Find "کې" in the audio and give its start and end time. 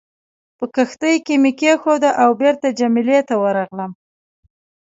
1.25-1.35